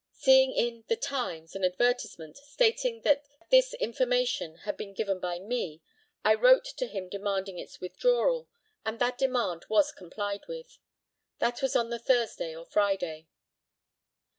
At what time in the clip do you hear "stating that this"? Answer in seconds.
2.35-3.75